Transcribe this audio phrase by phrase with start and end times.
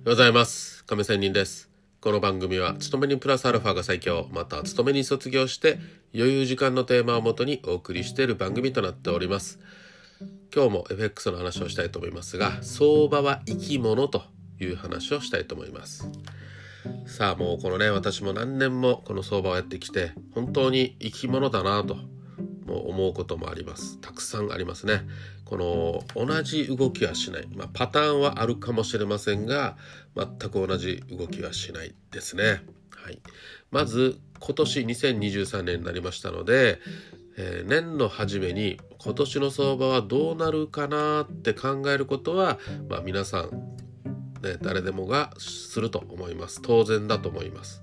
[0.00, 0.82] おはようございます。
[0.86, 1.68] 亀仙人です。
[2.00, 5.78] この番組は勤めにプラスアルファが最強また勤めに卒業して
[6.14, 9.58] 余裕時間のテーマをもとにお送りしている番組となっております。
[10.54, 14.22] 今日も FX の話をしたいと思いますが相場は生き物と
[14.58, 16.10] いう話をしたいと思います。
[17.04, 21.98] さあもうこのね私も何年もこの相場をやってきて本当に生き物だなと
[22.70, 23.98] も思うこともあります。
[24.00, 25.02] たくさんありますね。
[25.44, 29.76] この同じ動きはしない、まあ、パターンはあるかもしれませんが
[30.16, 32.62] 全く同じ動きはしないですね。
[32.96, 33.20] はい、
[33.70, 36.78] まず今年2023年になりましたので、
[37.36, 42.58] えー、年の初めに今年の相場はどうなるかなって考えることは、
[42.88, 43.76] まあ、皆さん
[44.42, 46.62] ね、誰でもがすると思います。
[46.62, 47.82] 当然だと思います。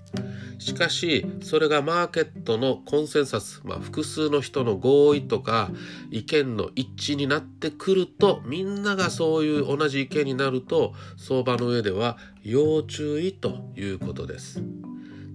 [0.68, 5.72] しかし、それがマーケットのコンセンサス、まあ、複数の人の合意とか
[6.12, 14.62] 意見の一致になってくると、みんながそういう同じ意見になると、相場の上では要注意ということです。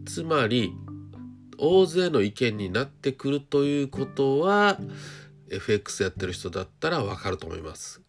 [0.04, 0.74] つまり、
[1.56, 4.78] 大勢の意見になってくるということは、
[5.50, 8.02] FX やってる人だったらわかると思います。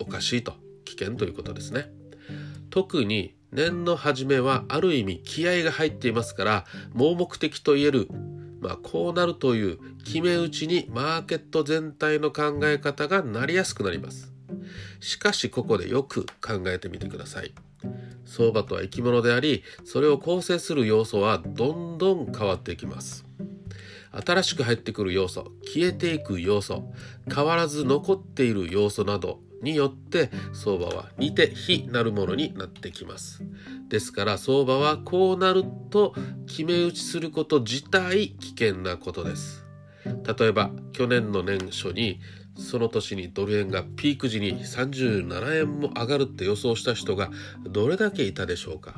[0.00, 0.54] おかしいと。
[0.86, 1.90] 危険ということですね。
[2.70, 8.08] 特に年の初めはある意味気合が入っていますから盲目的と言える、
[8.60, 14.32] まあ、こうなるという決め打ちにマーケット全体の考え方がなりやすくなります。
[15.00, 17.52] しかしここでよく考えてみてください。
[18.24, 23.24] 相場とは生き物でありそれを構成する要素はどんどん変わっていきます。
[24.24, 26.90] 新しく入ってくる要素消えていく要素
[27.32, 33.42] 変わらず残っている要素などによって相場は似て非なるものになってきます。
[33.88, 36.14] ですから相場はこうなると
[36.46, 39.64] 決め打ちすること自体危険なことです。
[40.04, 42.20] 例えば去年の年初に
[42.56, 47.30] その年にドル円がピーク時に37円も上がるって予想した人が
[47.64, 48.94] どれだけいたでしょうか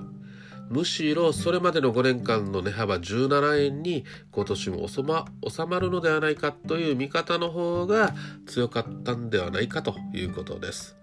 [0.71, 8.15] むしろそれまでの5年間の値幅17円に今年も収ま収まるのではないかという見方の方が
[8.47, 10.97] 強かったんではないかということです。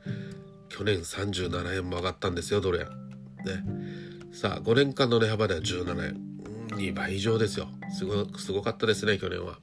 [0.69, 2.87] 去年37円も上がったんですよドル円。
[3.45, 3.63] ね。
[4.33, 6.35] さあ5年間の値幅では17円。
[6.75, 7.67] 2倍以上ですよ。
[7.91, 9.59] すごすごかったですね、去年は。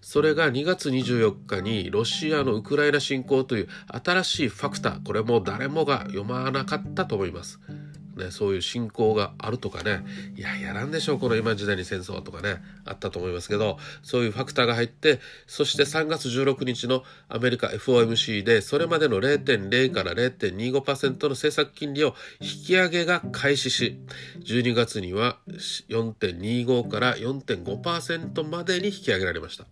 [0.00, 7.60] それが2月24日にロシアのウクライナ侵攻という新しいファクター、これも誰もが読まなかったと思います。
[8.20, 10.04] ね、そういう信仰があるとかね、
[10.36, 23.98] いや、やらんでしょう、この今時代に戦争とかね、あったと思いますけど、そういうファクターが入って、そして3月16日のアメリカ FOMC で、それまでの0.0から0.25%の政策金利を引き上げが開始し、
[24.44, 25.38] 12月には
[25.88, 29.66] 4.25から4.5%までに引き上げられました。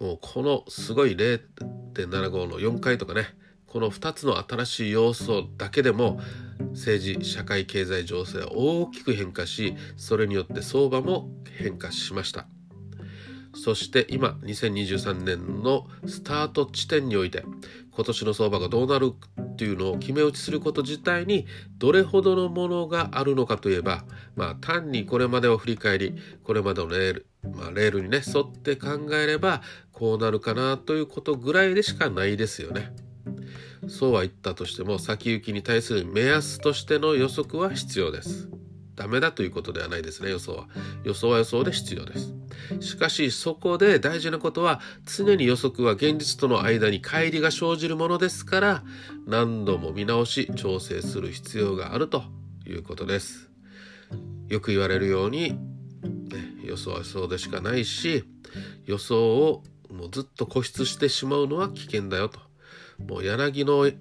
[0.00, 3.34] もうこのすごい0.75の4回とかね、
[3.66, 6.20] この2つの新しい要素だけでも
[6.78, 11.28] 政治社会経済情勢は大きく変化しそれによって相場も
[11.58, 12.46] 変化しました
[13.54, 17.44] そして今2023年のスタート地点において
[17.90, 21.46] 今年の相場がどうなるっていうのを決め打ちすること自体に
[21.78, 24.04] どれほどのものがあるのかといえば
[24.36, 26.14] まあ単にこれまでを振り返り
[26.44, 29.62] これまでのレールまあ、レールにね沿って考えれば
[29.92, 32.92] こうなるかなということぐらいでしかないですよね。
[33.88, 38.48] そうは言ったとしても先行きに対する目安としての予測は必要です。
[38.98, 40.66] ダメだということではないですね、予想は。
[41.04, 42.34] 予想は予想で必要です。
[42.80, 48.82] しかし、そこで大事なことは、常に予測は現実との間に乖離が生じるものですから、
[49.26, 52.24] 何度も見直し、調整する必要があると
[52.66, 53.50] いうことです。
[54.48, 55.58] よく言われるように、ね、
[56.64, 58.24] 予想は予想でしかないし、
[58.84, 62.47] 予想をもうずっと固執してしまうのは危険だよと。
[62.98, 63.94] もう柳のね、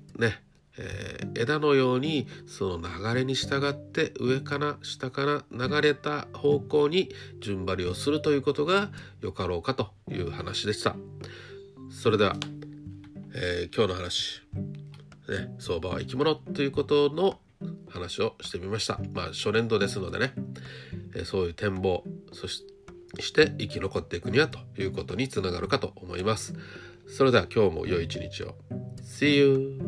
[0.77, 7.09] えー、枝のようにその流れに従って上から下から流れた方向に
[7.39, 8.91] 順張りをするということが
[9.21, 10.95] よかろうかという話でした。
[11.89, 12.35] それでは、
[13.33, 14.41] えー、今日の話、
[15.29, 17.39] ね、相場は生き物ということの
[17.89, 19.00] 話をしてみました。
[19.13, 20.33] まあ初年度ですのでね、
[21.15, 22.03] えー、そういう展望
[22.33, 22.63] そし
[23.33, 26.53] て生き残っていくにはということにつながるかと思います。
[27.07, 28.55] それでは今日も良い一日を。
[29.07, 29.87] See you!